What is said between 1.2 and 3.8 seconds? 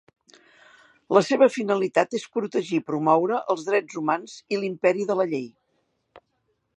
seva finalitat és protegir i promoure els